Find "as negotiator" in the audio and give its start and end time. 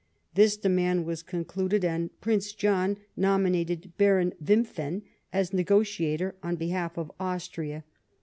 5.31-6.33